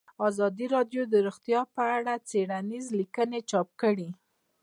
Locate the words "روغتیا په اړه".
1.27-2.13